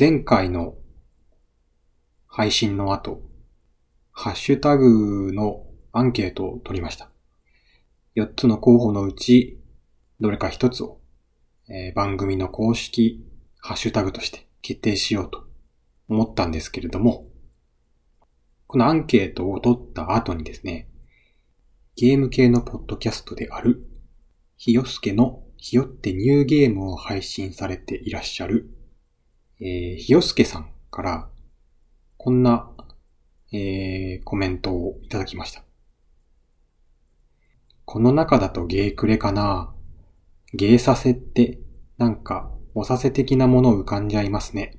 [0.00, 0.76] 前回の
[2.26, 3.20] 配信の後、
[4.12, 7.10] ハッシュタグのアンケートを取りました。
[8.16, 9.60] 4つの候補のうち、
[10.18, 11.02] どれか1つを、
[11.68, 13.26] えー番組の公式
[13.58, 15.44] ハッシュタグとして決定しようと
[16.08, 17.26] 思ったんですけれども、
[18.68, 20.88] このアンケートを取った後にですね、
[21.96, 23.84] ゲーム系のポッドキャストである、
[24.56, 28.79] ひよすけのひよってニューゲームを配信されていらっしゃる、
[29.60, 31.28] えー、ひよすけさんから、
[32.16, 32.70] こんな、
[33.52, 35.64] えー、コメントをいただきました。
[37.84, 39.74] この中だとゲークレかな
[40.54, 41.60] ゲーサセって、
[41.98, 44.78] なんか、おさせ的なもの浮かんじゃいますね。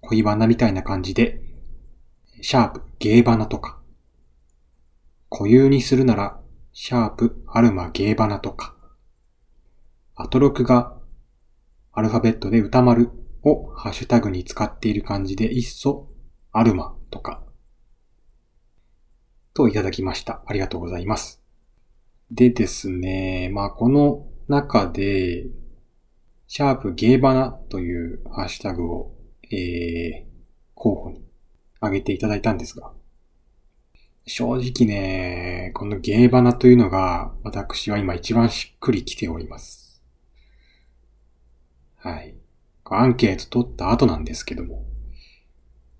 [0.00, 1.40] 恋バナみたいな感じで、
[2.40, 3.80] シャープ、ゲーバナとか。
[5.30, 6.40] 固有にするなら、
[6.72, 8.74] シャープ、アルマ、ゲーバナとか。
[10.16, 10.98] アトロクが、
[11.94, 13.10] アルファベットで歌丸
[13.42, 16.08] をハッシュタグに使っている感じで、いっそ、
[16.50, 17.42] アルマとか。
[19.54, 20.42] といただきました。
[20.46, 21.42] ありがとうございます。
[22.30, 25.44] でですね、まあこの中で、
[26.46, 29.14] シャープゲーバナというハッシュタグを、
[29.50, 30.32] えー、
[30.74, 31.22] 候補に
[31.80, 32.92] 挙げていただいたんですが、
[34.26, 39.81] 正直ね、このゲーバナというのが、私は今一番しっくりきております。
[42.02, 42.34] はい。
[42.84, 44.84] アンケート取った後なんですけども、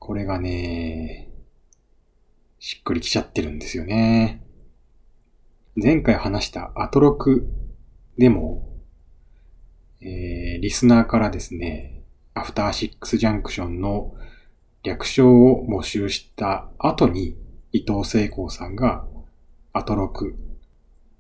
[0.01, 1.31] これがね、
[2.59, 4.45] しっくりきちゃってるんですよね。
[5.77, 7.47] 前回話したアトロク
[8.19, 8.69] でも、
[10.01, 12.03] えー、リスナーからですね、
[12.35, 14.17] アフターシックスジャンクションの
[14.83, 17.37] 略称を募集した後に、
[17.71, 19.07] 伊藤聖光さんが
[19.73, 20.37] アトロク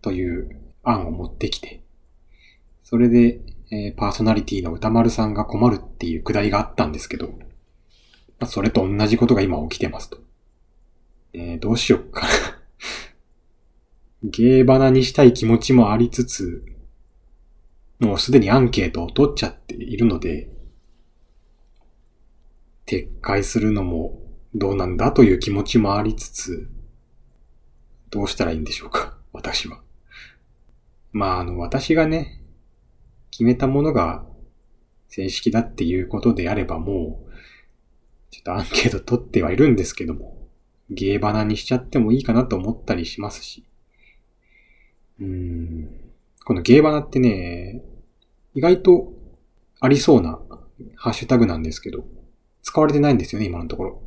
[0.02, 1.84] という案を持ってきて、
[2.82, 3.40] それで、
[3.72, 7.34] えーパーソナリティの歌丸さんが困るっていうくだりがあったんですけど、ま
[8.40, 10.18] あそれと同じことが今起きてますと。
[11.32, 12.28] えーどうしよっかな。
[14.30, 16.62] ゲーバナにしたい気持ちもありつつ、
[17.98, 20.50] もうすでにアンケートを取っちゃっているので、
[22.84, 24.20] 撤回するのも
[24.54, 26.68] どうなんだという気持ちもありつつ、
[28.10, 29.80] どうしたらいいんでしょうか、私は。
[31.12, 32.41] まあ、あの、私がね、
[33.32, 34.24] 決めたものが
[35.08, 37.32] 正式だっていうことであればもう、
[38.30, 40.48] ちょっとアンケート取ってはいるんですけども、
[40.90, 43.64] ゲーバナにしちゃってもいいかなと思ったりしますし。
[45.20, 45.88] うん。
[46.44, 47.82] このゲーバナってね、
[48.54, 49.12] 意外と
[49.80, 50.38] ありそうな
[50.96, 52.04] ハッシュタグなんですけど、
[52.62, 54.02] 使われてないんですよね、今のところ。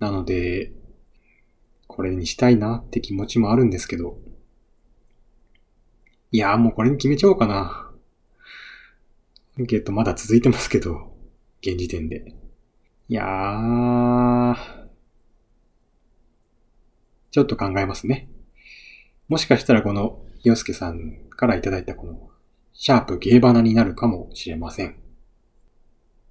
[0.00, 0.72] なので、
[1.86, 4.18] これにしたいなって気持ちもあるんですけど、
[6.32, 7.83] いやーもうこれに決めちゃおうかな。
[9.56, 11.14] アンケートまだ続いてますけど、
[11.60, 12.34] 現時点で。
[13.08, 14.54] いやー、
[17.30, 18.28] ちょっと考えますね。
[19.28, 22.30] もしかしたらこの、洋介さんからいただいたこの、
[22.72, 24.96] シャープゲーバナになるかもしれません。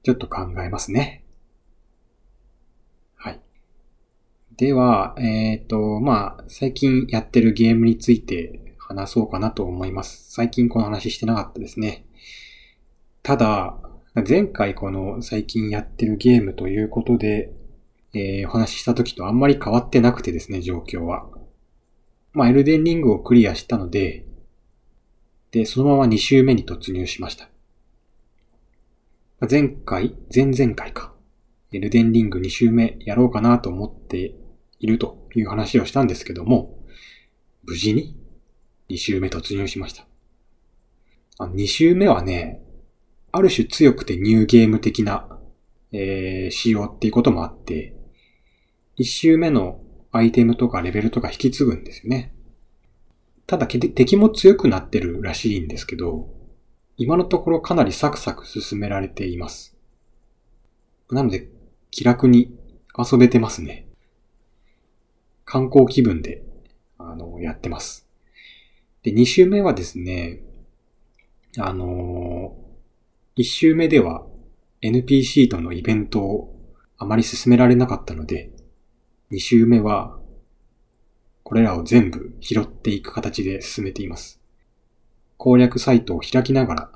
[0.04, 1.24] ちょっと考えますね。
[3.16, 3.40] はい。
[4.58, 10.30] では、えっ、と、まあ、最近やってるゲームについて話そうかなと思います。
[10.30, 12.06] 最近この話してなかったですね。
[13.24, 13.80] ただ、
[14.28, 17.54] 前回この最近やってるゲームということで、
[18.14, 21.30] えーお話しした時とあんまり変わってなくてですね、状況は。
[22.34, 24.26] まあ、エルデンリングをクリアしたので、
[25.52, 27.48] で、そのまま2周目に突入しました。
[29.50, 31.14] 前回、前々回か。
[31.72, 34.36] エルデンリング2周目やろうかなと思って
[34.80, 36.78] いるという話をしたんですけども、
[37.64, 38.18] 無事に
[38.90, 40.06] 2周目突入しました。
[41.40, 42.63] あ2周目はね、
[43.34, 45.28] ある種強くてニューゲーム的な、
[45.92, 47.96] えー仕様っていうこともあって、
[49.00, 52.32] 1周目のアイテムとかレベルとか引き継ぐんですよね。
[53.48, 56.30] ただ敵も強くなってるらしいんですけど、
[56.96, 59.76] 今のところかなりサクサク進められています。
[61.10, 61.50] なので、
[61.90, 62.56] 気楽に
[62.96, 63.88] 遊べてますね。
[65.44, 66.44] 観光気分で、
[67.00, 68.08] あの、やってます。
[69.02, 70.40] で、2周目はですね、
[71.58, 72.56] あの、
[73.36, 74.28] 1周目では
[74.84, 76.54] NPC とのイベントを
[76.98, 78.52] あまり進められなかったので、
[79.32, 80.20] 2周目は、
[81.44, 84.40] これらを全部拾っていく形で進めています。
[85.38, 86.92] 攻略サイトを開きながら、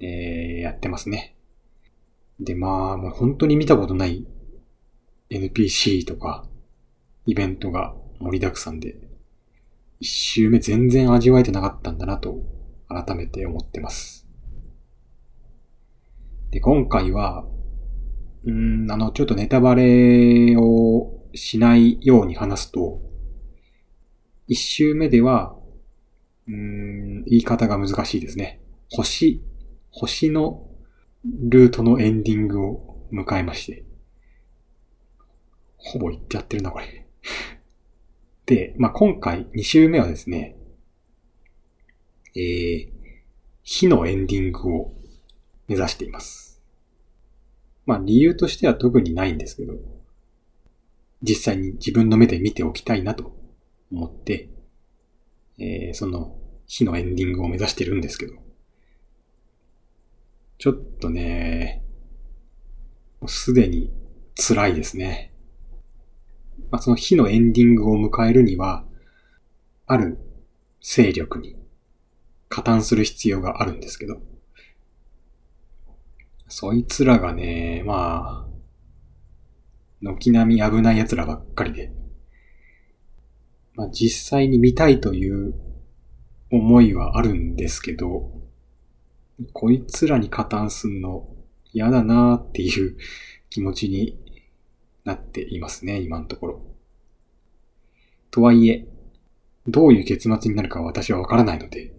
[0.00, 1.34] えー、やってますね。
[2.38, 4.26] で、まあ、もう本当に見たことない
[5.30, 6.46] NPC とか、
[7.26, 8.96] イベントが盛りだくさんで、
[9.98, 12.38] 一周目全然味わえてなかったんだなと、
[12.88, 14.25] 改めて思ってます。
[16.50, 17.44] で、今回は、
[18.44, 23.00] うん、あの、ちょっとネタバレをしないように話すと、
[24.46, 25.56] 一周目では、
[26.48, 28.60] うん、言い方が難しいですね。
[28.90, 29.42] 星、
[29.90, 30.66] 星の
[31.24, 33.84] ルートのエンディングを迎えまして。
[35.76, 37.06] ほぼ言ってやってるな、これ。
[38.46, 40.56] で、まあ、今回2周目はですね、
[42.34, 42.88] えー、
[43.62, 44.95] 火のエンディングを
[45.68, 46.62] 目指しています。
[47.86, 49.74] まあ、理由としては特にないんですけど、
[51.22, 53.36] 実際に自分の目で見ておきたいなと
[53.92, 54.50] 思って、
[55.58, 56.36] えー、その
[56.66, 58.34] 火のエンディングを目指してるんですけど、
[60.58, 61.82] ちょっとね、
[63.26, 63.92] すでに
[64.36, 65.32] 辛いですね。
[66.70, 68.84] まあ、その火のエンディングを迎えるには、
[69.86, 70.18] ある
[70.82, 71.56] 勢力に
[72.48, 74.20] 加担する必要があるんですけど、
[76.48, 78.56] そいつらがね、まあ、
[80.00, 81.92] 軒並み危ない奴らばっかりで、
[83.74, 85.54] まあ実際に見たいという
[86.50, 88.30] 思いはあるんですけど、
[89.52, 91.28] こいつらに加担すんの
[91.72, 92.96] 嫌だなーっていう
[93.50, 94.18] 気持ちに
[95.04, 96.62] なっていますね、今のところ。
[98.30, 98.86] とはいえ、
[99.66, 101.92] どういう結末になるか私はわからないので、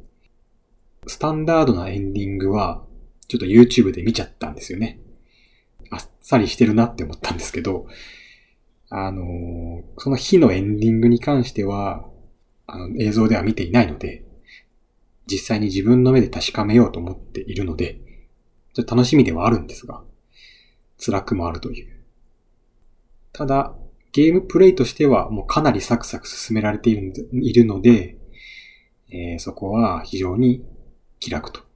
[1.06, 2.87] スタンダードなエンディングは、
[3.28, 5.00] ちょっと YouTube で見ちゃったんですよね。
[5.90, 7.88] あっさりしてるなって思ったんですけど、
[8.90, 12.06] あのー、その日のエンディングに関しては、
[12.68, 14.24] あの、映像では見ていないので、
[15.26, 18.00] 実際に自分の目で確かめようと思っているので、
[18.74, 20.04] ちょっと楽しみではあるんですが、
[21.04, 21.88] 辛くもあるという。
[23.34, 23.76] ただ、
[24.14, 28.18] ゲームプレイとしてはもうかなりサクサク進められているので、
[29.10, 30.66] えー、そこは非常に
[31.20, 31.67] 気楽と。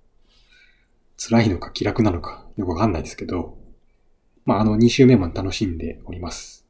[1.24, 3.56] 辛いのか気楽なのかよくわかんないですけど、
[4.44, 6.66] まあ、あの2周目も楽しんでおります。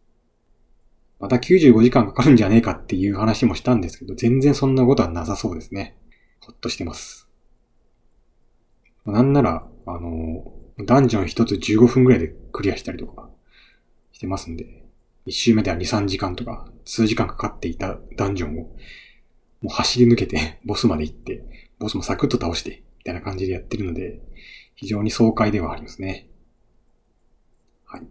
[1.22, 5.96] また95時間かかるんじゃねえかっていう話もしたんですけど、全然そんなことはなさそうですね。
[6.42, 7.30] ほっとしてます。
[9.06, 10.52] なんなら、あの、
[10.86, 13.30] ダンジョン一つ15分くらいでクリアしたりとか
[14.12, 14.84] してますんで、
[15.26, 18.74] 一周目では2、3時間とか、数時間かかっていたダンジョンを、も
[19.66, 24.22] う走り抜けて、ボスまで行って、ボスもサクッと倒して、みたいな感じでやってるので、
[24.76, 26.30] 非常に爽快ではありますね。
[27.84, 28.08] はい。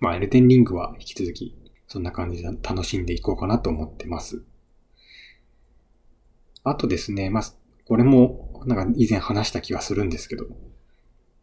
[0.00, 1.54] まあ、エルテンリングは引き続き、
[1.86, 4.42] そんな感じで楽しんでいこうかなと思ってます。
[6.64, 7.44] あとですね、まあ、
[7.84, 10.46] これも、なんか以前話した気がするんですけど、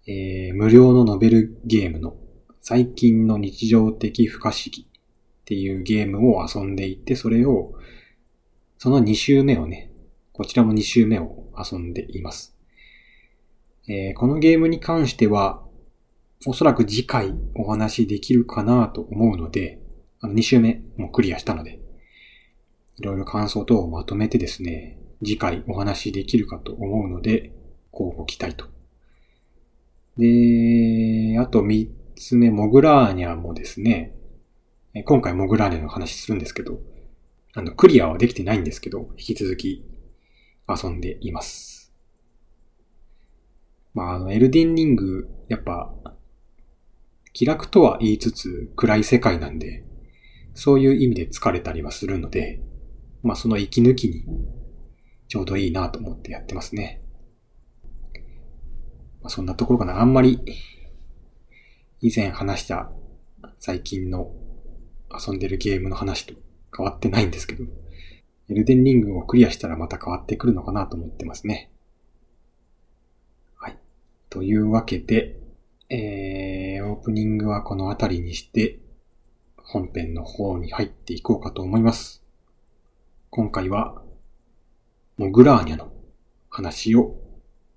[0.08, 2.16] えー、無料のノベルゲームの
[2.62, 4.86] 最近の日常的不可思議っ
[5.46, 7.76] ていうゲームを遊んでいて、それを、
[8.80, 9.92] その2周目をね、
[10.34, 12.55] こちらも2周目を遊んでいます。
[13.88, 15.62] えー、このゲームに関しては、
[16.46, 19.80] おそらく次回お話できるかなと思うので、
[20.22, 21.80] あの2周目もクリアしたので、
[22.98, 27.52] いろいろ感想等をまとめてですね、次回お話できるかと思うので、
[27.92, 28.66] こうご期待と。
[30.18, 34.16] で、あと3つ目、モグラーニャもですね、
[35.06, 36.80] 今回モグラーニャの話するんですけど、
[37.54, 39.86] あの、クリアはできてないんですけど、引き続き
[40.68, 41.75] 遊んでいます。
[43.96, 45.92] まあ、あの、エルデンリング、やっぱ、
[47.32, 49.84] 気楽とは言いつつ暗い世界なんで、
[50.54, 52.62] そういう意味で疲れたりはするので、
[53.24, 54.24] まあその息抜きに
[55.28, 57.02] ちょうどいいなと思ってやってますね。
[59.22, 60.00] まあ、そんなところかな。
[60.00, 60.40] あんまり、
[62.02, 62.92] 以前話した
[63.60, 64.32] 最近の
[65.10, 66.36] 遊んでるゲームの話と
[66.76, 67.64] 変わってないんですけど、
[68.50, 71.72] エルデンリングをクリアしたらまた変わってくるのかなと思ってますね。
[74.36, 75.40] というわけで、
[75.88, 78.80] えー、オープニングはこの辺りにして、
[79.56, 82.22] 本編の方に入っていこうかと思います。
[83.30, 84.02] 今回は
[85.18, 85.90] モグラーニャの
[86.50, 87.16] 話を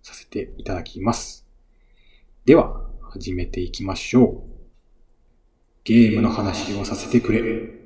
[0.02, 1.46] させていただきます。
[2.44, 4.42] では、始めていきましょう。
[5.84, 7.77] ゲームの話をさせてくれ。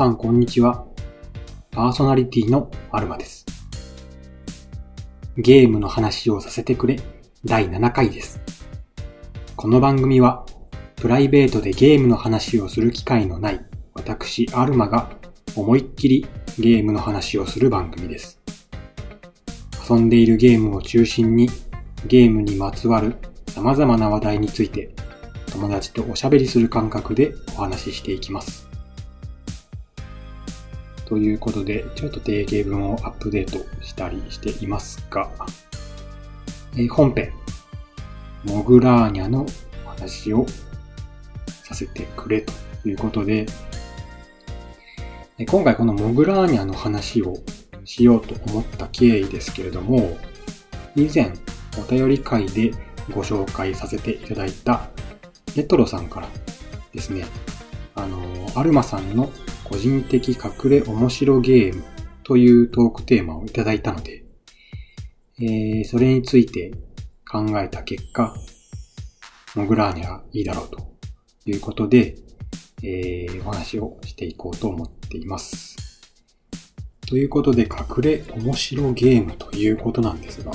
[0.00, 0.86] さんこんにちは。
[1.70, 3.44] パーソナリティのアルマです。
[5.36, 6.98] ゲームの話をさせてくれ
[7.44, 8.40] 第7回です。
[9.56, 10.46] この番組は
[10.96, 13.60] プライベートでゲームの話をする機会のない
[13.92, 15.10] 私アルマが
[15.54, 16.26] 思いっきり
[16.58, 18.40] ゲームの話をする番組です。
[19.86, 21.50] 遊んでいるゲームを中心に
[22.06, 23.16] ゲームにまつわる
[23.48, 24.94] 様々な話題について
[25.52, 28.69] 友達とおしゃべりする感覚でお話ししていきます。
[31.10, 35.28] ということで、ちょっと定型文をアップデートしたりしていますが、
[36.76, 37.32] え本編、
[38.44, 39.44] モグラーニャの
[39.84, 40.46] 話を
[41.64, 42.52] させてくれと
[42.88, 43.46] いうことで、
[45.48, 47.38] 今回このモグラーニャの話を
[47.84, 50.16] しようと思った経緯ですけれども、
[50.94, 51.32] 以前
[51.76, 52.70] お便り会で
[53.12, 54.88] ご紹介させていただいた
[55.56, 56.28] レトロさんから
[56.92, 57.24] ですね、
[57.96, 58.20] あの、
[58.54, 59.28] アルマさんの
[59.70, 61.84] 個人的隠れ面白ゲーム
[62.24, 64.24] というトークテーマをいただいたので、
[65.38, 66.72] えー、それについて
[67.30, 68.34] 考えた結果、
[69.54, 70.92] モグラーニャがいいだろうと
[71.46, 72.16] いうことで、
[72.82, 76.00] えー、お話をしていこうと思っています。
[77.06, 80.50] ということで、隠れ面白ゲームということなんですが、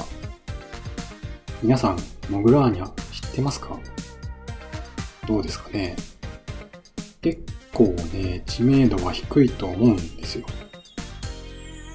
[1.64, 1.98] 皆さん、
[2.30, 3.80] モグラーニャ知ってますか？
[5.26, 5.96] どうですかね？
[7.22, 7.42] 結
[7.76, 10.46] 構ね、知名度は低いと思うんですよ。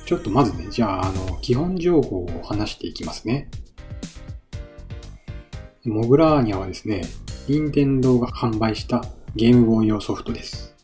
[0.04, 3.48] ちょっとまずね、じゃあ、あの、基本情報を話していきますね。
[5.84, 7.00] モグラーニャはですね、
[7.48, 9.02] 任天堂が販売した
[9.34, 10.76] ゲームボーイ用ソフトです。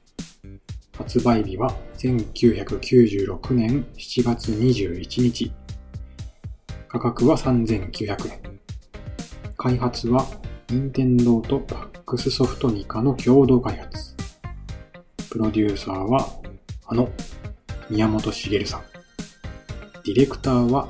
[0.97, 5.53] 発売日は1996年7月21日。
[6.89, 8.61] 価格は3900円。
[9.59, 10.25] 開発は
[10.71, 14.16] 任天堂とパックスソフトニカの共同開発。
[15.31, 16.29] プロデューサーは、
[16.87, 17.11] あの、
[17.91, 18.83] 宮本茂さん。
[20.05, 20.89] ディレクターは、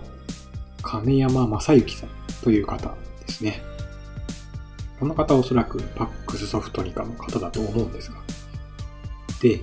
[0.82, 2.08] 亀山正幸さん
[2.42, 2.94] という方
[3.26, 3.62] ですね。
[4.98, 8.18] この方おそらくパックスソフトニカの方だと思うんですが。
[9.42, 9.60] で、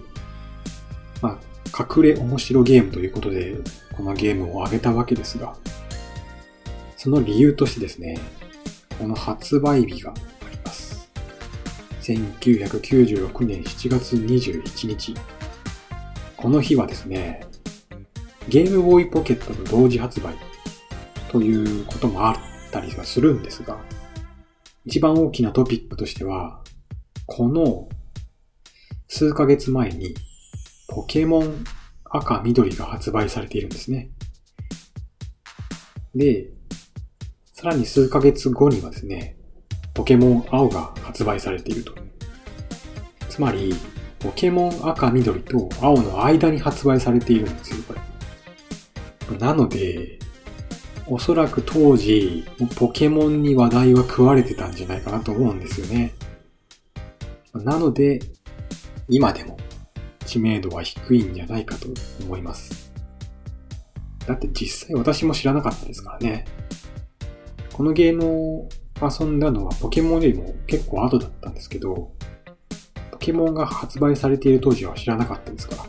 [1.21, 3.55] まあ、隠れ面白ゲームということで、
[3.95, 5.55] このゲームを挙げたわけですが、
[6.97, 8.19] その理由としてですね、
[8.99, 10.13] この発売日が
[12.03, 15.15] 1996年7月21日。
[16.35, 17.45] この日はですね、
[18.49, 20.35] ゲームボーイポケットの同時発売
[21.31, 22.35] ということもあっ
[22.71, 23.79] たりはするんですが、
[24.85, 26.61] 一番大きなトピックとしては、
[27.25, 27.87] この
[29.07, 30.13] 数ヶ月前に
[30.89, 31.63] ポケモン
[32.03, 34.11] 赤緑が発売されているんですね。
[36.13, 36.49] で、
[37.53, 39.37] さらに数ヶ月後にはですね、
[39.93, 41.93] ポケモン青が発売されていると。
[43.29, 43.75] つまり、
[44.19, 49.37] ポケモン赤緑と青の間に発売されているんですよ、これ。
[49.37, 50.19] なので、
[51.07, 52.45] おそらく当時、
[52.75, 56.13] ポケモンに話題は食われてたんじゃないかなと思うんですよね。
[57.53, 58.21] なので、
[59.09, 59.57] 今でも
[60.25, 61.87] 知名度は低いんじゃないかと
[62.23, 62.91] 思います。
[64.25, 66.45] だって実際私も知らなかったですからね。
[67.73, 68.69] このゲームを
[69.01, 72.11] 遊んだのはポケモンよりも結構後だったんですけど、
[73.11, 75.85] ポケモンが発売されている当時は知らなかったですから。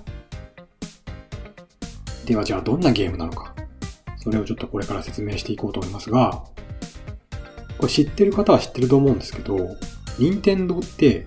[2.24, 3.54] ではじゃあどんなゲームなのか。
[4.16, 6.44] それをちょっとこれから説明していこうと思いますが、
[7.78, 9.76] これ知ってる方は知ってると思うんですけど、
[10.18, 11.26] 任天堂って、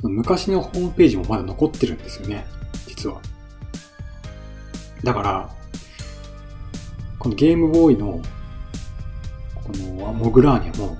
[0.00, 2.46] その昔のホームページもまだ残ってるんですよね。
[2.86, 3.20] 実は。
[5.04, 5.50] だから、
[7.18, 8.22] このゲームボーイの
[10.06, 10.96] このモグラーニャも、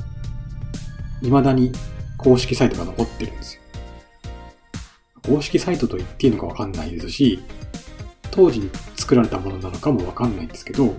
[1.23, 1.71] 未だに
[2.19, 3.63] 公式サイトが残ってるんですよ。
[5.23, 7.39] 公式サイトと言っていいのかわかんないですし、
[8.33, 10.93] 当時に作られたものなのかもわかんないんですけど、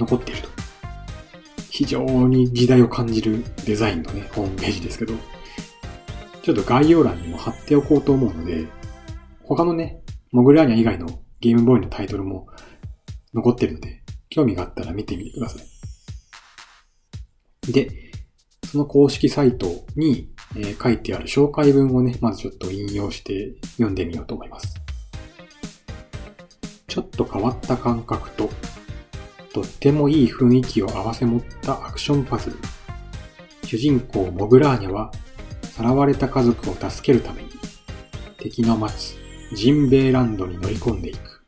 [0.00, 0.48] 残っていると。
[1.70, 5.14] 非常に時代を感じるデザインのね、ホームページですけど、
[6.42, 8.66] ちょっと概要欄にも貼っておこうと思うので、
[9.44, 10.00] 他のね、
[10.32, 11.06] モグラーニャ以外の
[11.38, 12.48] ゲームボーイのタイトルも
[13.32, 15.79] 残ってるので、興味があったら見てみてください。
[17.68, 18.10] で、
[18.70, 24.74] その公式サイトに、え、書いてある紹介文をね、まずちょっと引用して読んでみようと思います。
[26.86, 28.50] ちょっと変わった感覚と、
[29.52, 32.56] とってもいい雰囲気を合わせ持ったアクションパズル。
[33.64, 35.12] 主人公モグラーニャは、
[35.62, 37.50] さらわれた家族を助けるために、
[38.38, 39.16] 敵の待つ
[39.54, 41.42] ジンベイランドに乗り込んでいく。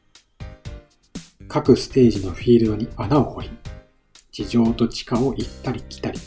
[1.48, 3.50] 各ステージのフィールドに穴を掘り、
[4.32, 6.18] 地上と地下を行ったり来たり、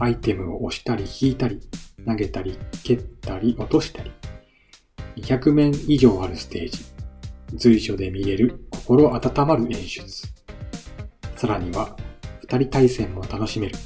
[0.00, 1.60] アイテムを押したり引いたり、
[2.04, 4.10] 投げたり蹴ったり落としたり、
[5.16, 6.84] 200面以上あるステージ、
[7.54, 10.26] 随所で見れる心温まる演出、
[11.36, 11.96] さらには
[12.40, 13.76] 二人対戦も楽しめる。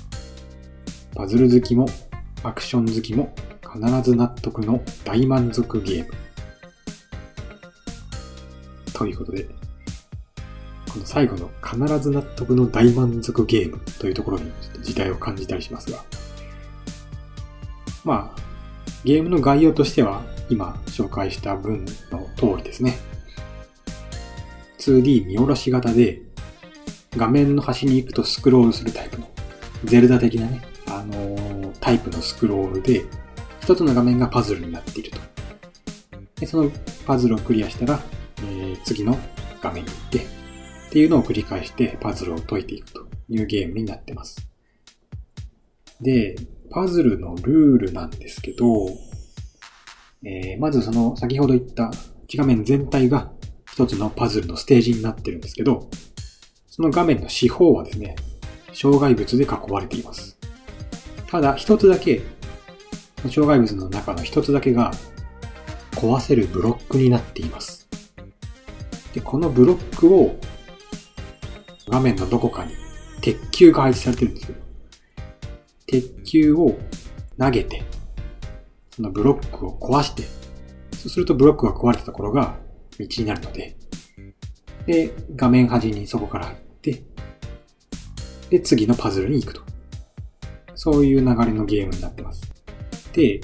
[1.15, 1.87] パズル好きも
[2.43, 6.11] アクション好きも必ず納得の大満足ゲーム。
[8.95, 9.47] ということで、
[10.95, 16.05] この最後の必ず納得の大満足ゲームというところにちょっと時代を感じたりしますが、
[18.05, 18.41] まあ、
[19.03, 22.97] ゲームの概要としては今紹介した文の通りですね。
[24.79, 26.23] 2D 見下ろし型で
[27.17, 29.29] 画面の端に行くとスクロールするタイプの
[29.85, 33.05] ゼルダ的なね、あのー、タイプのスクロールで
[33.61, 35.19] 一つの画面がパズルになっていると。
[36.39, 36.71] でその
[37.05, 38.01] パズルをクリアしたら、
[38.39, 39.19] えー、次の
[39.61, 40.44] 画面に行って
[40.95, 44.49] っていうのを繰り返してパズルを解いていくというゲームになってます。
[46.01, 46.37] で、
[46.71, 48.87] パズルのルールなんですけど、
[50.25, 51.91] えー、まずその先ほど言った
[52.29, 53.33] 1画面全体が
[53.73, 55.89] 一つのパズルのステージになってるんですけど、
[56.69, 58.15] その画面の四方はですね、
[58.73, 60.39] 障害物で囲われています。
[61.27, 62.23] ただ一つだけ、
[63.29, 64.93] 障害物の中の一つだけが
[65.97, 67.89] 壊せるブロックになっています。
[69.13, 70.39] で、このブロックを
[71.95, 72.75] 画面のどこかに
[73.21, 74.57] 鉄球が配置されてるんですよ。
[75.87, 76.77] 鉄球を
[77.39, 77.85] 投げて、
[78.91, 80.25] そのブロックを壊して、
[80.97, 82.57] そうするとブロックが壊れたところが
[82.99, 83.77] 道になるので、
[84.87, 87.05] で、画面端にそこから入って、
[88.51, 89.63] で、次のパズルに行くと。
[90.75, 92.43] そういう流れのゲームになってます。
[93.13, 93.41] で、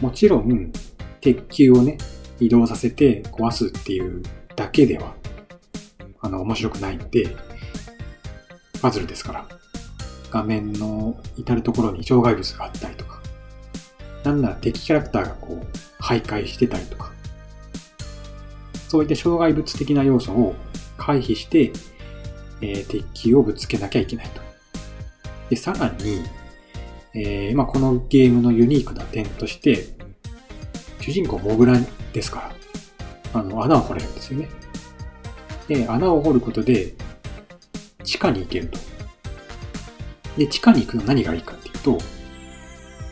[0.00, 0.72] もちろん、
[1.20, 1.98] 鉄球をね、
[2.40, 4.22] 移動させて壊すっていう
[4.56, 5.14] だけでは、
[6.22, 7.36] あの、面白くないんで、
[8.80, 9.46] パズルですから、
[10.30, 13.20] 画面の至るところに障害物があったりとか、
[14.24, 17.12] なんなら敵キャラクターがこう、徘徊してたりとか、
[18.88, 20.54] そういった障害物的な要素を
[20.96, 21.72] 回避して、
[22.60, 24.40] えー、鉄球をぶつけなきゃいけないと。
[25.50, 26.22] で、さらに、
[27.14, 29.96] えー、まあ、このゲームのユニークな点として、
[31.00, 31.78] 主人公モグラ
[32.12, 32.52] ですか
[33.32, 34.48] ら、あの、穴を掘れるんですよね。
[35.68, 36.94] で、穴を掘ることで、
[38.06, 38.78] 地下に行けると。
[40.38, 41.98] で、地下に行くのは何がいいかっていうと、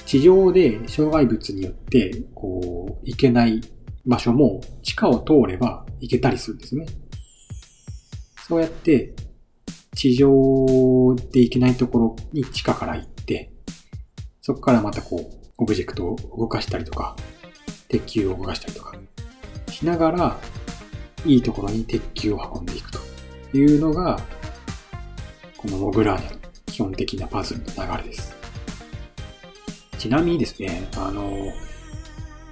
[0.06, 3.60] 地上で障害物によって、こう、行けない
[4.06, 6.86] 場所も地下を通れば行けたりするんですね。
[8.46, 9.14] そうやって、
[9.94, 13.52] 地上で行けないところに地下から行って、
[14.42, 17.16] そこからまたこう、オブジェクトを動かしたりとか、
[17.88, 18.96] 鉄球を動かしたりとか、
[19.70, 20.40] しながら、
[21.26, 22.98] いいところに鉄球を運んでいくと
[23.56, 24.20] いうのが、
[25.64, 28.36] このモグラーニャの基本的なパズルの流れです。
[29.96, 31.54] ちなみにですね、あの、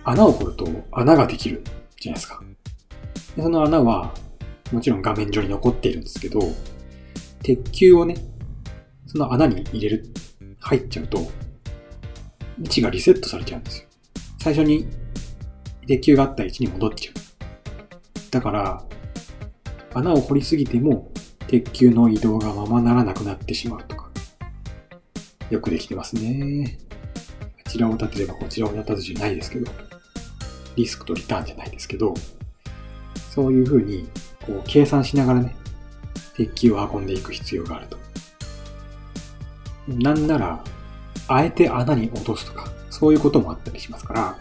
[0.03, 1.63] 穴を掘ると穴ができる
[2.01, 2.43] じゃないですか。
[3.37, 4.15] でその穴は、
[4.73, 6.41] もちろん画面上に残っているんですけど、
[7.43, 8.17] 鉄球をね、
[9.07, 10.07] その穴に入れる、
[10.61, 11.19] 入っちゃうと、
[12.63, 13.89] 位置がリセットされちゃうんですよ。
[14.39, 14.89] 最初に
[15.87, 17.15] 鉄球があった位置に戻っちゃう。
[18.31, 18.83] だから、
[19.93, 21.13] 穴を掘りすぎても、
[21.53, 24.09] 鉄球の移動がままならなくなってしまうとか。
[25.51, 26.79] よくできてますね。
[27.63, 29.71] こちらを立てればこちらを立たずじゃないですけど、
[30.77, 32.15] リスクとリターンじゃないですけど、
[33.35, 34.09] そういうふうに、
[34.47, 35.55] こう、計算しながらね、
[36.39, 37.99] 鉄球を運んでいく必要があると。
[39.89, 40.65] なんなら、
[41.29, 44.39] あえて穴に落とすとか、そういうこともあったりしますから、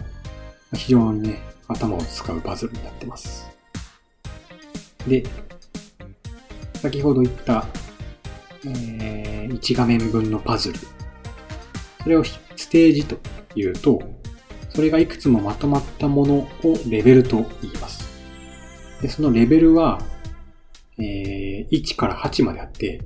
[0.78, 3.50] 非常にね、頭を使うパズルになってます。
[5.06, 5.26] で、
[6.82, 7.68] 先ほど言った、
[8.66, 10.80] えー、1画面分のパズル。
[12.02, 13.20] それをステージと
[13.56, 14.02] いうと、
[14.70, 16.50] それがいくつもまとまったものを
[16.90, 18.04] レベルと言います。
[19.00, 20.02] で、そのレベルは、
[20.98, 23.00] えー、1から8まであって、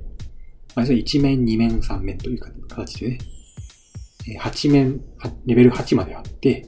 [0.74, 5.02] まあ、1面、2面、3面という形でね、8面、
[5.44, 6.66] レベル8まであって、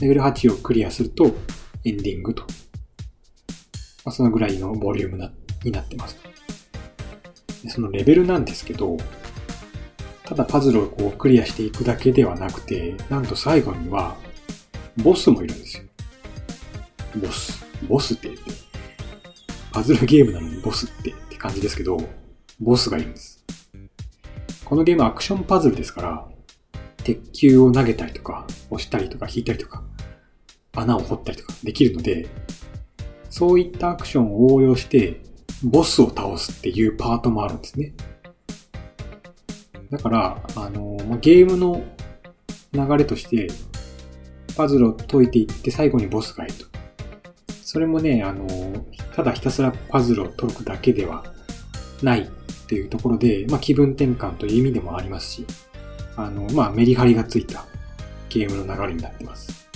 [0.00, 1.32] レベル8をクリアすると
[1.84, 2.42] エンディングと。
[2.42, 2.46] ま
[4.06, 5.30] あ、そのぐらいのボリュームな
[5.62, 6.29] になってます。
[7.68, 8.96] そのレベルなんですけど、
[10.24, 14.16] ただパズルをこうクリアしていくだけではなくて、なんと最後には
[14.96, 15.84] ボスもいるんですよ。
[17.16, 17.64] ボス。
[17.88, 18.52] ボスって言って。
[19.72, 21.98] パズルゲームなのにボスってって感じですけど、
[22.60, 23.44] ボスがいるんです。
[24.64, 26.28] このゲームはアクションパズルですから、
[27.02, 29.82] 鉄球を投げたりとか、押したりとか引いたりとか、
[30.74, 32.28] 穴を掘ったりとかできるので、
[33.30, 35.20] そういったアクションを応用して、
[35.62, 37.92] ボスを倒すっていうパートもあるんですね。
[39.90, 41.84] だから、あの、まゲームの
[42.72, 43.48] 流れとして、
[44.56, 46.66] パズルを解いていって最後にボスがいると。
[47.62, 48.46] それもね、あの、
[49.14, 51.24] ただひたすらパズルを解くだけでは
[52.02, 52.26] ないっ
[52.66, 55.46] ていうところで、まあ、気分転換という意味でもありますし、
[56.16, 57.64] あの、まあ、メリハリがついた
[58.28, 59.68] ゲームの流れになってます。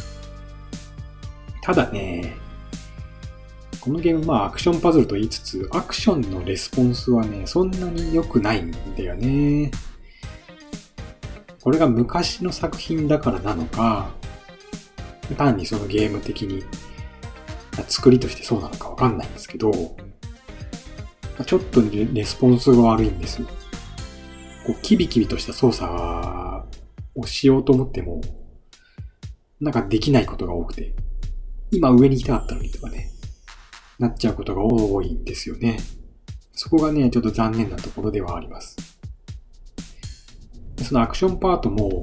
[1.63, 2.37] ただね、
[3.85, 9.71] このゲーム、まあアクションパズルと言いつつ、アクションのレスポンスはね、そんなに良くないんだよね。
[11.61, 14.11] これが昔の作品だからなのか、
[15.37, 16.63] 単にそのゲーム的に
[17.87, 19.71] 作りとしてそうなのかわかんないんですけど、
[21.45, 23.49] ちょっとレスポンスが悪いんですよ。
[24.67, 25.93] こう、キビキビとした操作
[27.17, 28.23] をしようと思っても、
[29.61, 30.95] なんかできないことが多くて、
[31.71, 33.11] 今上に行きたかったのにとかね、
[33.99, 35.79] なっちゃうことが多いんですよね。
[36.53, 38.77] そこがね、ちょっと残念なところではあります。
[40.83, 42.03] そのアクションパートも、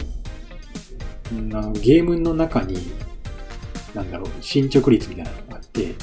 [1.32, 2.77] あのゲームの中に、
[3.93, 5.95] なんだろう、進捗率みたいなのがあって、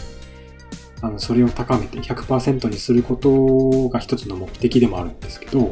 [1.01, 5.71] あの、それを高めて100%にすることが一つの目的でもあるんですけど、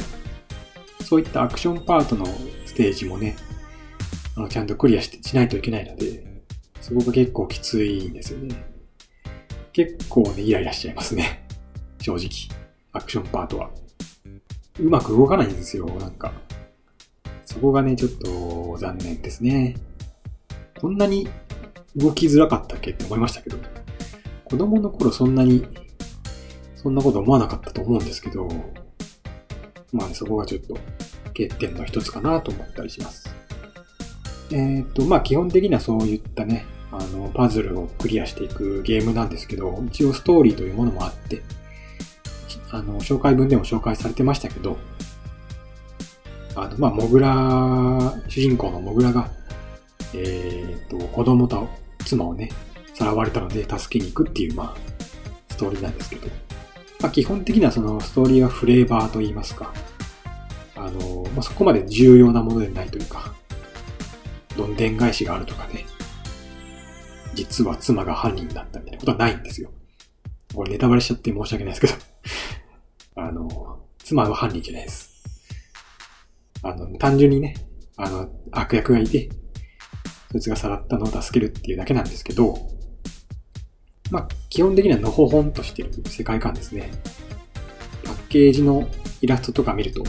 [1.03, 2.27] そういったアクションパートの
[2.65, 3.37] ステージもね、
[4.37, 6.43] あの、ちゃんとクリアしてしないといけないので、
[6.81, 8.76] そこが結構きついんですよね。
[9.77, 11.47] 結構ね、イライラしちゃいますね。
[12.01, 12.31] 正直。
[12.95, 13.69] アクションパートは。
[14.81, 16.33] うまく動かないんですよ、なんか。
[17.45, 19.77] そこがね、ちょっと残念ですね。
[20.81, 21.29] こんなに
[21.95, 23.59] 動きづらかったっけって思いましたけど、
[24.47, 25.69] 子供の頃そんなに、
[26.77, 28.49] そんなこと思わなかったと思うんですけど、
[29.93, 30.73] まあね、そこがちょっと
[31.35, 33.29] 欠点の一つかなと思ったりします。
[34.53, 41.43] えっ、と、まあ基本的にはそういったね、あの、パズルをクリアしていくゲームなんですけど、一応ストーリーというものもあって、
[42.71, 44.77] あの、紹介文でも紹介されてましたけど、
[46.55, 49.31] あの、まあ、モグラ、主人公のモグラが、
[50.15, 51.69] えっ、と、子供と
[52.05, 52.51] 妻をね、
[52.95, 54.97] さらわれたので助けに行くっていう、まあ、
[55.51, 56.29] ストーリーなんですけど、
[57.01, 59.73] まあ、基本的にはそのストーリーはフレーバーと言いますか、
[60.75, 63.35] あの、まあ、そこまで重要なものでないというか、
[64.57, 65.85] どんでん返しがあるとかね、
[67.37, 69.71] 実は妻が犯人だったみたいなことはないんですよ。
[70.55, 71.95] これネタバレしちゃって申し訳ないですけど
[73.23, 75.23] あの、妻は犯人じゃないです。
[76.63, 77.55] あの、単純にね、
[77.97, 79.29] あの、悪役がいて、
[80.33, 82.57] そいつがさらったのを助けるっていうだけなんですけど、
[84.11, 86.91] まあ、基本的にはのほほんとしてる世界観ですね。
[88.05, 88.89] パッケージの
[89.21, 90.03] イラストとか見ると、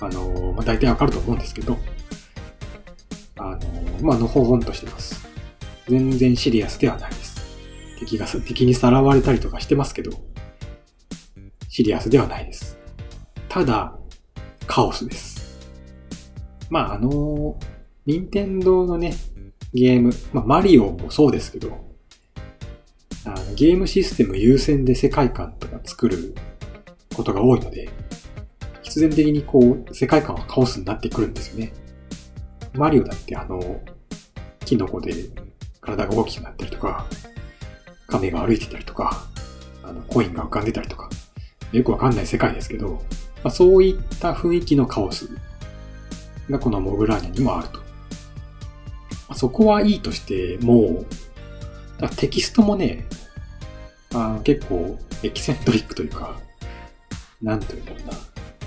[0.00, 1.78] あの、まあ、大体わかると思うんですけど、
[3.36, 3.60] あの、
[4.00, 5.31] まあ、のほほんとしてます。
[5.88, 7.42] 全然シリアスではないです。
[7.98, 10.12] 敵が、敵にさらわれたりとかしてますけど、
[11.68, 12.78] シリアスではないです。
[13.48, 13.96] ただ、
[14.66, 15.58] カオスです。
[16.70, 17.58] まあ、あの、
[18.06, 19.14] 任天堂のね、
[19.74, 21.92] ゲーム、まあ、マリオもそうですけど、
[23.24, 26.34] あのゲームシステム優先で世界観とか作る
[27.14, 27.88] ことが多いので、
[28.82, 31.72] 必然的にこう、世界観はカオスになってくるんですよね。
[32.74, 33.80] マリオだってあの、
[34.64, 35.12] キノコで
[35.82, 37.06] 体が大きくなったりとか、
[38.06, 39.26] 亀が歩いてたりとか、
[39.82, 41.10] あの、コインが浮かんでたりとか、
[41.72, 43.02] よくわかんない世界ですけど、
[43.42, 45.28] まあ、そういった雰囲気のカオス
[46.48, 47.78] がこのモグラーニャにもあると。
[47.78, 47.84] ま
[49.30, 51.04] あ、そこはいいとしても、
[52.16, 53.04] テキストもね、
[54.14, 56.38] あ結構エキセントリックというか、
[57.40, 58.12] なんというんだろうな。
[58.12, 58.18] ま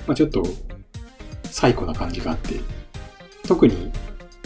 [0.09, 0.43] あ、ちょっと
[1.45, 2.55] 最古な感じがあって、
[3.47, 3.91] 特に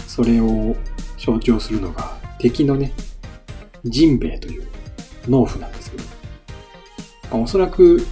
[0.07, 0.75] それを
[1.17, 2.93] 象徴するのが敵のね、
[3.83, 4.67] ジンベエという
[5.27, 6.03] 農夫なんですけど、
[7.31, 8.05] ま、おそらく、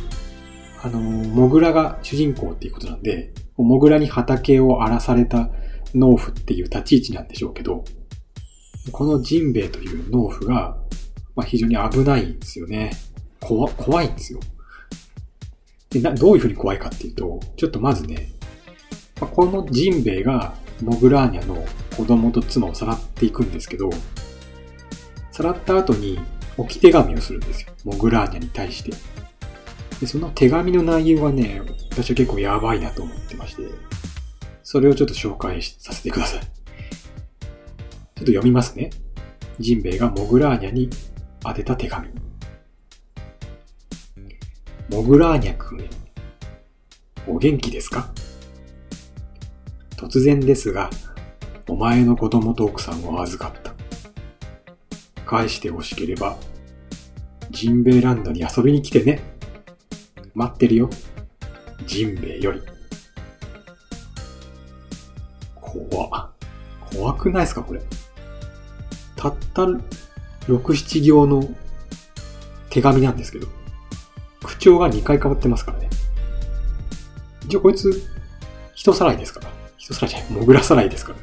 [0.83, 5.49] あの、モグラが主人公っていうことなんで、モグラに畑を荒らされた
[5.95, 7.83] 農夫っていう立ち位置なんでしょうけど、
[8.91, 10.77] このジンベエという農夫が、
[11.35, 12.91] まあ、非常に危ないんですよね。
[13.39, 14.39] 怖、怖いんですよ。
[15.89, 18.29] でな、どういうふうに怖いかっていうと、ちょっとまずね、
[19.21, 23.89] まあ、このジンベエがモグラーニャの子供と妻をさらっていくんですけど、
[25.37, 26.17] さらった後に
[26.57, 27.71] 置き手紙をするんですよ。
[27.83, 28.89] モグラーニャに対して。
[29.99, 33.61] でその手紙の内容はね、私は結構やばいなと思ってまして、
[34.63, 36.41] それをちょっと紹介させてください。
[36.41, 36.49] ちょっ
[38.15, 38.89] と読みますね。
[39.59, 40.89] ジンベエがモグラーニャに
[41.47, 42.07] 宛てた手紙。
[44.89, 45.89] モグラーニャ君へ。
[47.27, 48.09] お元気ですか？
[49.97, 50.89] 突然ですが、
[51.67, 53.66] お前の子供と奥さんを預かった。
[55.27, 56.37] 返してほしければ、
[57.51, 59.21] ジンベエランドに遊びに来てね。
[60.33, 60.89] 待ってるよ。
[61.85, 62.61] ジンベエより。
[65.55, 66.31] 怖
[66.91, 67.81] 怖くないですかこれ。
[69.15, 69.81] たった6、
[70.47, 71.43] 7行の
[72.69, 73.47] 手紙なんですけど、
[74.43, 75.89] 口調が2回変わってますからね。
[77.45, 77.91] 一応こいつ、
[78.75, 79.49] 人さらいですから。
[79.77, 81.19] 人さらいじゃない、モグラさらいですから。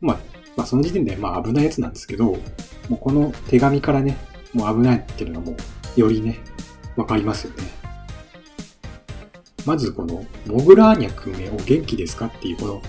[0.00, 0.18] まあ、
[0.56, 2.36] まあその時点でまあ危ないやつなんですけど、
[2.88, 4.16] もうこの手紙からね、
[4.52, 5.56] もう危ないっていうのがも
[5.96, 6.38] うよりね、
[6.96, 7.62] わかりますよね。
[9.64, 12.82] まずこの、モグラーニャ君へお元気ですかっていうこの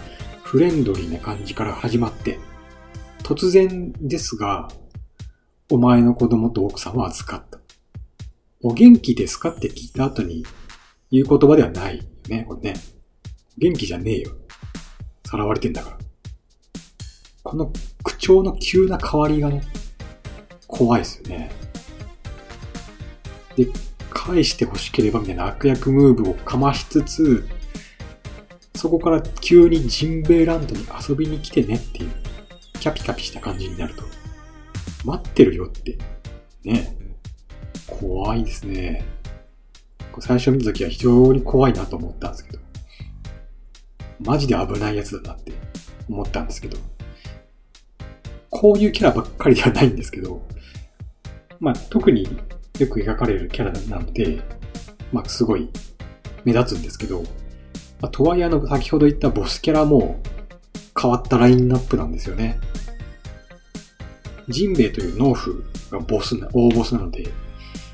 [0.43, 2.37] フレンドリーな感じから始まって、
[3.23, 4.67] 突然ですが、
[5.71, 7.59] お前の子供と奥さんは預かった。
[8.61, 10.45] お元気ですかって聞いた後に
[11.11, 12.79] 言う言葉ではないよね、これね。
[13.57, 14.31] 元気じゃねえよ。
[15.25, 15.97] さらわれてんだから。
[17.41, 17.71] この
[18.03, 19.61] 口調の急な変わりがね、
[20.77, 21.49] 怖いですよね。
[23.55, 23.67] で、
[24.09, 27.47] 返して欲しければみたいな悪役ムーブをかましつつ、
[28.75, 32.11] そこから急にジンベエランドに遊びに来てねっていう、
[32.81, 34.03] キャピキャピした感じになると、
[35.05, 35.97] 待ってるよって、
[36.65, 36.97] ね、
[37.87, 39.05] 怖いですね。
[40.19, 42.59] 最初見た時は非常に怖いなと思ったんですけど、
[44.19, 45.53] マジで危ないやつだなって
[46.09, 46.77] 思ったんですけど、
[48.49, 50.41] こういうキャラばっかりではないんですけど、
[51.59, 52.23] まあ特に
[52.79, 54.41] よく描かれるキャラなので、
[55.11, 55.69] まあすごい
[56.43, 57.23] 目立つんですけど、
[58.01, 60.21] まあ、とはいえあの先ほど言ったボスキャラも
[60.99, 62.59] 変わったラインナップなんですよね。
[64.47, 65.51] ジンベエという農夫
[65.91, 67.23] がボスな、大ボスなので、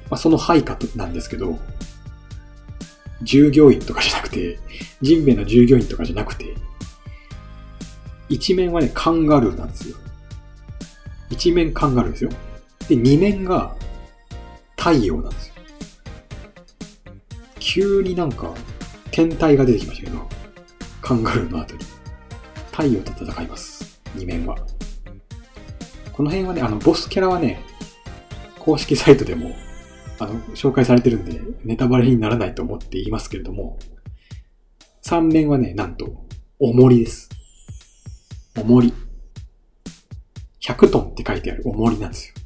[0.10, 1.58] まあ、その配下なんですけど、
[3.24, 4.60] 従業員とかじゃなくて、
[5.02, 6.56] ジンベエの従業員とかじゃなくて、
[8.28, 9.97] 一面はね、カンガルーなんですよ。
[11.30, 12.32] 一面カンガルーですよ。
[12.91, 13.73] で、二面が
[14.77, 15.54] 太陽なんですよ。
[17.60, 18.54] 急になんか
[19.12, 20.27] 天体が出てきましたけど、
[21.01, 21.80] カンガルーの後に。
[22.71, 24.01] 太陽と戦います。
[24.13, 24.58] 二面は。
[26.12, 27.63] この辺はね、あの、ボスキャラはね、
[28.60, 29.56] 公式サイトでも
[30.19, 33.80] あの、紹介されてるんで、ネタバレにならないと思って言いますけれども、
[35.04, 36.25] 3面はね、なんと、
[36.60, 37.30] 重りです。
[38.56, 38.93] 重り。
[40.62, 42.40] 100トンって書いてある重りなんですよ。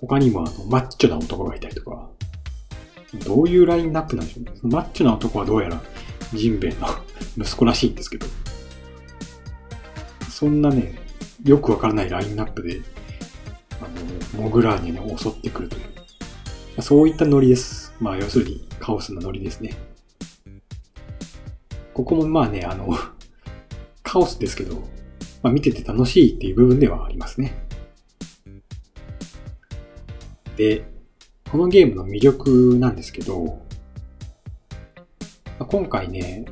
[0.00, 2.08] 他にもあの、マッチョな男がいたりとか、
[3.24, 4.52] どういうラインナップなんでしょうね。
[4.60, 5.80] そのマッチョな男はどうやら、
[6.34, 6.88] ジンベエの
[7.38, 8.26] 息子らしいんですけど、
[10.28, 10.98] そんなね、
[11.44, 12.80] よくわからないラインナップで
[13.80, 15.80] あの、モグラーニャに襲ってくるとい
[16.78, 16.82] う。
[16.82, 17.94] そういったノリです。
[18.00, 19.76] まあ、要するにカオスなノリですね。
[21.94, 22.88] ここもまあね、あの、
[24.02, 24.76] カオスですけど、
[25.42, 27.65] まあ、見てて楽しいっていう部分ではありますね。
[30.56, 30.84] で、
[31.50, 33.60] このゲームの魅力なんですけど、
[35.58, 36.44] 今回ね、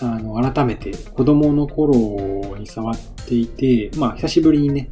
[0.00, 4.90] あの、改めて子供の頃に触っていて、まあ、久しぶりにね、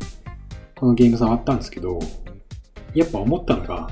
[0.75, 1.99] このゲーム触ったんですけど、
[2.95, 3.91] やっぱ思ったのが、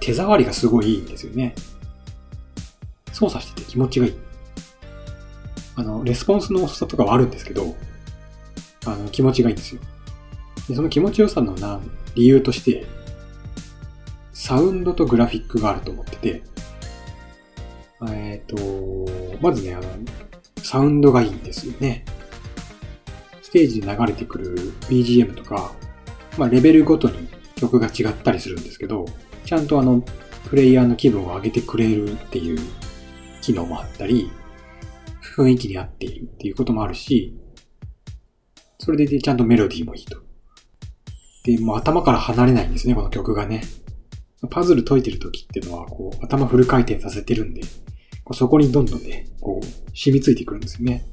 [0.00, 1.54] 手触りがすごいいいんですよね。
[3.12, 4.14] 操作してて気持ちがいい。
[5.76, 7.74] あの、レスポンスの遅さとかはあるんですけど、
[8.86, 9.80] あの、気持ちがいいんですよ。
[10.68, 11.80] でその気持ちよさのな、
[12.14, 12.86] 理由として、
[14.32, 16.42] サウンドとグラフィックがあると思ってて、
[18.08, 19.82] えっ、ー、と、まずね、あの、
[20.56, 22.04] サウンドがいいんですよね。
[23.42, 24.56] ステージで流れてくる
[24.88, 25.72] BGM とか、
[26.38, 29.04] まあ、レベルごとに曲が違ったりするんですけど、
[29.44, 30.02] ちゃんとあの、
[30.48, 32.58] プレイヤーの気分を上げてくれるっていう
[33.42, 34.30] 機能もあったり、
[35.36, 37.36] 雰囲気に合っているっていうこともあるし、
[38.78, 40.21] それでちゃんとメロディーもいいと。
[41.44, 43.62] で、もう頭から離れないんですね、この曲がね。
[44.50, 47.62] パズル解いてる時っていうのは、こう、頭フル回転させてるんで、
[48.32, 51.06] そこにどんどんね、こう、染みついてくるんですよね。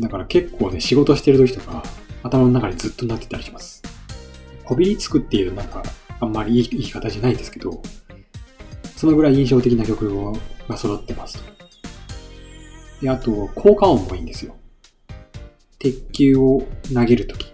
[0.00, 1.82] だから結構ね、仕事してる時とか、
[2.22, 3.82] 頭の中にずっとなってたりします。
[4.64, 5.82] こびりつくっていうなんか、
[6.20, 7.82] あんまりいい言い方じゃないですけど、
[8.96, 10.32] そのぐらい印象的な曲
[10.68, 11.44] が揃ってますと。
[13.02, 14.56] で、あと、効果音もいいんですよ。
[15.78, 17.53] 鉄球を投げるとき、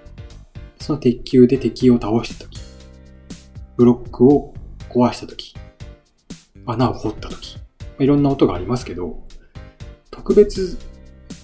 [0.80, 2.60] その鉄球で敵を倒したとき、
[3.76, 4.54] ブロックを
[4.88, 5.54] 壊したとき、
[6.66, 7.58] 穴を掘ったとき、
[7.98, 9.22] いろんな音がありますけど、
[10.10, 10.78] 特別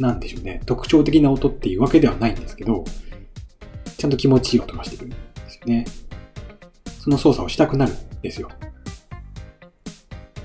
[0.00, 2.84] なんでしょうね、特徴的な音っていうわけではないんですけど、
[3.98, 5.16] ちゃんと気持ちいい音がしてくるんで
[5.48, 5.84] すよね。
[6.98, 8.50] その操作をしたくなるんですよ。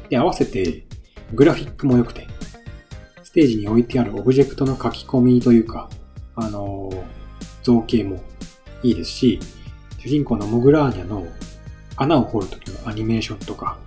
[0.10, 0.86] で、合わせて、
[1.34, 2.28] グラフィックも良くて、
[3.24, 5.90] ステージに置いてあるオブジェクトの書き込みというか、
[6.36, 7.04] あのー、
[7.64, 8.22] 造形も
[8.84, 9.40] いいですし、
[10.00, 11.28] 主人公のモグラーニャの
[11.96, 13.78] 穴を掘るときのアニメーションとか、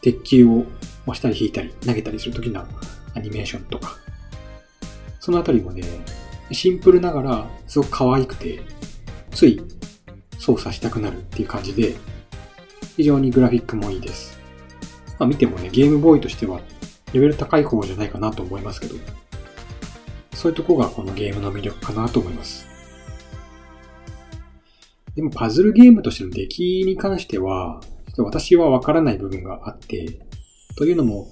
[0.00, 0.64] 鉄球を
[1.06, 2.64] 押したり引いたり投げたりするときの
[3.14, 3.96] アニメーションとか、
[5.20, 5.82] そのあたりもね、
[6.52, 8.60] シンプルながらすごく可愛くて、
[9.30, 9.62] つい
[10.38, 11.96] 操作したくなるっていう感じで、
[12.96, 14.38] 非常にグラフィックもいいです。
[15.18, 16.60] まあ見てもね、ゲームボーイとしては
[17.12, 18.96] レベル高い方じゃないかなと思いますけど、
[20.34, 22.71] そういうとこがこのゲームの魅力かなと思います。
[25.14, 30.20] でもパズルゲームとしての出来に関しては、ちょっと私はわからない部分があって、
[30.76, 31.28] というのも、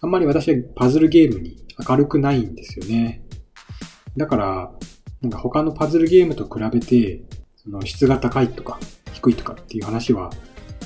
[0.00, 1.56] あんまり私はパズルゲームに
[1.88, 3.22] 明るくないんですよね。
[4.16, 4.72] だから、
[5.22, 7.22] なんか他のパズルゲームと比べて、
[7.56, 8.78] その質が高いとか
[9.12, 10.30] 低いとかっていう話は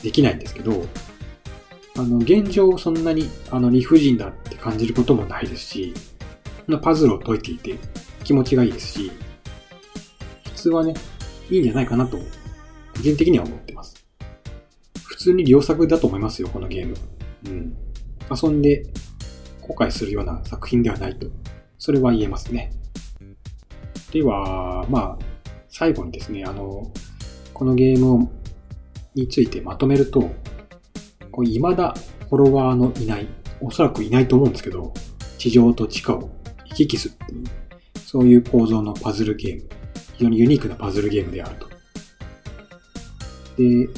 [0.02, 0.85] できないんですけど、
[1.96, 5.94] あの、現状そんなにあの理不尽だって感じることもないですし、
[6.83, 7.78] パズルを解いていて
[8.24, 9.11] 気持ちがいいですし、
[10.44, 10.94] 普通はね、
[11.50, 12.18] いいんじゃないかなと、
[12.96, 14.06] 個人的には思ってます。
[15.04, 16.94] 普通に良作だと思いますよ、このゲーム。
[17.46, 17.76] うん。
[18.30, 18.86] 遊んで
[19.60, 21.26] 後悔するような作品ではないと、
[21.78, 22.72] それは言えますね。
[24.12, 25.24] では、まあ、
[25.68, 26.92] 最後にですね、あの、
[27.52, 28.28] このゲーム
[29.14, 30.30] についてまとめると、
[31.30, 31.94] こう未だ
[32.28, 33.28] フォロワーのいない、
[33.60, 34.94] おそらくいないと思うんですけど、
[35.38, 36.30] 地上と地下を
[36.66, 37.44] 行き来するっていう、
[38.04, 39.79] そういう構造のパズルゲーム。
[40.20, 41.66] 非常にユニークなパズルゲームであると。
[43.56, 43.88] で、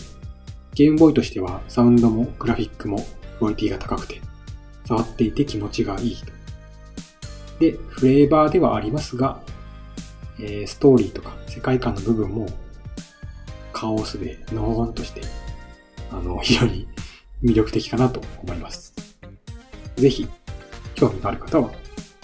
[0.73, 3.05] ゲームボーイとしてはサウンドもグラフィックも
[3.41, 4.21] クオリティが高くて、
[4.87, 6.27] 触っていて気持ちがいいと。
[7.59, 9.41] で、フレーバーではありますが、
[10.39, 12.47] えー、ストーリーとか世界観の部分も
[13.73, 15.23] カオスでのほほんとして、
[16.13, 16.87] あの、非常に
[17.43, 18.95] 魅力的かなと思います。
[19.97, 20.29] ぜひ、
[20.95, 21.73] 興味がある方は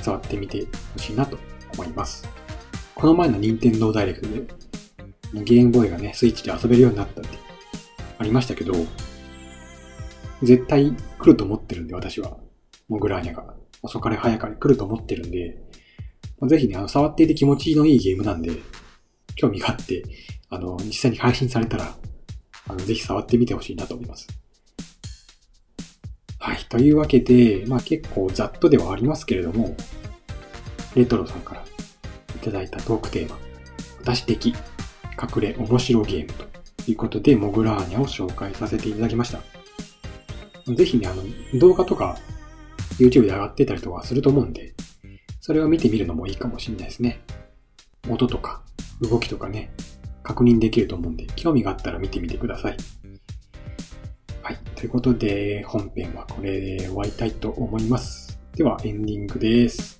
[0.03, 1.37] 触ってみてほしいなと
[1.75, 2.38] 思います。
[2.99, 7.31] この前の任天堂ダイレクトで、ゲームボーイがね、スイッチで遊べるようになったって
[8.19, 8.73] ありましたけど、
[10.43, 12.39] 絶対来ると思ってるんで、私は。
[12.89, 13.55] モグラーニャが。
[13.83, 15.63] 遅かれ早かれ来ると思ってるんで、
[16.49, 18.51] ぜひね、あの、触っていて気持ちのいいゲームなんで、
[19.37, 20.03] 興味があって、
[20.49, 21.97] あの、実際に配信されたら、
[22.67, 24.27] あの、ぜひ触ってみてほしいなと思います。
[26.41, 26.57] はい。
[26.69, 29.77] というわけで、まあ結構ざっとではありますけれども、
[30.97, 31.65] レトロさんから
[32.51, 33.39] ただいたトークテーマ、
[34.01, 36.45] 私的隠れ面白ゲームと
[36.91, 39.41] いうことで、モグラーニャを紹介させていただきました。
[40.75, 41.23] ぜひね、あの、
[41.59, 42.19] 動画とか
[42.99, 44.75] YouTube で上がってたりとかすると思うんで、
[45.41, 47.21] それを見てみるのもいいかもしれないですね。
[48.09, 48.63] 音とか
[49.01, 49.71] 動きとかね、
[50.23, 52.77] 確認できると思うんで、興味があったら見てみてください。
[54.43, 54.59] はい。
[54.75, 58.39] ということで、本編はこれで終わりたいと思います。
[58.55, 59.98] では、エンディングです。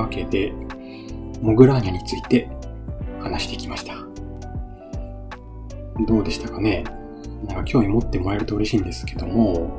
[0.00, 0.52] わけで、
[1.40, 2.50] モグラーニャについて
[3.20, 3.94] 話してきました。
[6.06, 6.84] どうでしたかね？
[7.46, 9.70] なんか興味持ってもらえると嬉しいんですけども、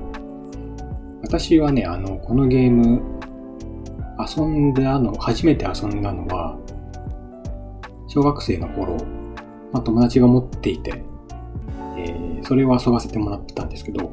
[1.23, 3.01] 私はね、あの、このゲーム、
[4.19, 6.57] 遊んだの、初めて遊んだのは、
[8.07, 8.97] 小学生の頃、
[9.71, 11.03] まあ、友達が持っていて、
[11.97, 14.12] えー、それを遊ばせてもらってたんですけど、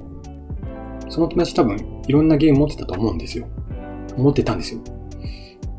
[1.09, 3.47] その友達多分いろんなゲーム持ってたと思うんですよ。
[4.17, 4.81] 持ってたんですよ。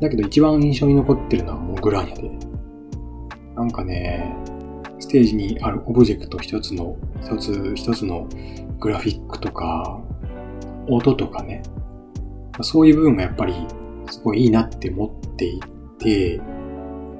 [0.00, 2.46] だけど一番印象に残ってるのはモグラーニャで。
[3.54, 4.34] なんかね、
[4.98, 8.26] ステージにあるオブジェクト一つの、一つ一つの
[8.78, 10.00] グラフィックとか、
[10.88, 11.62] 音とかね、
[12.62, 13.54] そういう部分がやっぱり
[14.10, 15.60] すごいいいなって思ってい
[15.98, 16.40] て、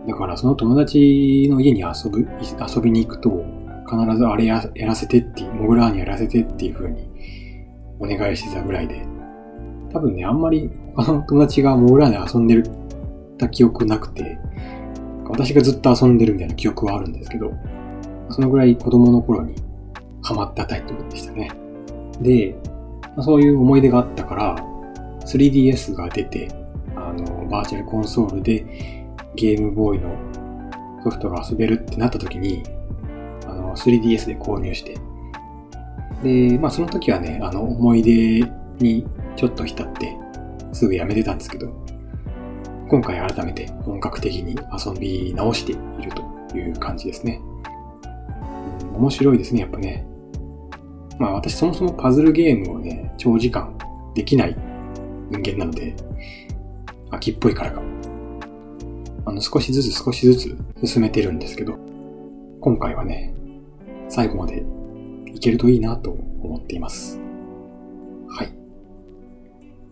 [0.08, 3.44] だからその友達の家に遊ぶ、遊びに行くと、
[3.86, 7.08] 必ずあれやらせてってモグラーニャやらせてっていう風に
[7.98, 9.04] お願いしてたぐらいで、
[9.92, 12.64] 多分ね、あんまり他の友達がモグラーニャ遊んでる
[13.38, 14.38] た記憶なくて、
[15.28, 17.52] 私がずっと遊んでるみたいな記憶はあるんですけど、
[18.30, 19.54] そのぐらい子供の頃に
[20.22, 21.50] ハマったタイトルでしたね。
[22.20, 22.54] で、
[23.20, 24.56] そういう思い出があったから、
[25.26, 26.48] 3DS が出て、
[26.94, 28.64] あの、バーチャルコンソールで
[29.34, 30.10] ゲームボーイの
[31.02, 32.62] ソフトが遊べるってなった時に、
[33.46, 34.98] あの、3DS で購入して、
[36.22, 39.06] で、まあその時はね、あの、思い出に
[39.36, 40.16] ちょっと浸って、
[40.72, 41.72] すぐやめてたんですけど、
[42.88, 46.12] 今回改めて本格的に遊び直している
[46.50, 47.40] という感じですね。
[48.94, 50.06] 面白いですね、やっぱね。
[51.18, 53.76] まあ私そもそもパズルゲームをね、長時間
[54.14, 54.56] できない
[55.30, 55.94] 人間なので、
[57.10, 57.82] 秋っぽいからか。
[59.26, 61.78] あの少しずつ少しずつ進めてるんですけど、
[62.60, 63.34] 今回はね、
[64.08, 64.64] 最後まで
[65.32, 66.10] いけるといいなと
[66.42, 67.20] 思っています。
[68.28, 68.59] はい。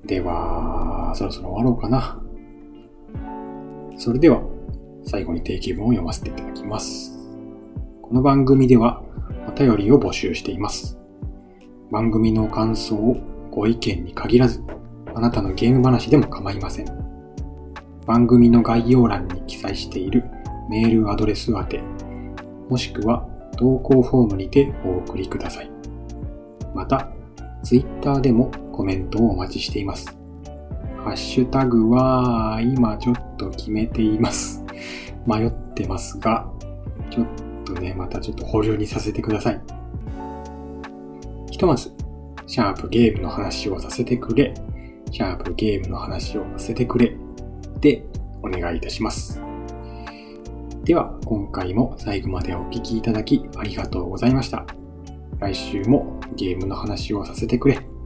[0.09, 2.19] では、そろそろ終わろうかな。
[3.99, 4.41] それでは、
[5.05, 7.29] 最後に定期文を読ませていただきます。
[8.01, 9.03] この番組では
[9.47, 10.99] お便りを募集しています。
[11.91, 13.19] 番組の感想を
[13.51, 14.63] ご意見に限らず、
[15.15, 16.87] あなたのゲーム話でも構いません。
[18.07, 20.25] 番組の概要欄に記載している
[20.71, 21.83] メールアドレス宛て、
[22.71, 23.29] もしくは
[23.59, 25.71] 投稿フォームにてお送りください。
[26.75, 27.11] また、
[27.63, 30.17] Twitter でもコメントをお待ちしています。
[31.05, 34.65] ハッシュタグは今ちょっと決めています。
[35.27, 36.49] 迷ってますが、
[37.11, 37.27] ちょっ
[37.65, 39.61] とね、またちょっと保留にさせてください。
[41.51, 41.93] ひとまず、
[42.47, 44.55] シャープゲームの話をさせてくれ、
[45.11, 47.17] シャープゲームの話をさせてくれ、
[47.81, 48.05] で
[48.45, 49.43] お願いいたします。
[50.85, 54.65] では、今回も最後までお聴きいただきありがとうございました。
[55.41, 57.98] 来週もゲームの話をさせてくれ。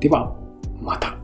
[0.00, 0.34] では、
[0.80, 1.15] また。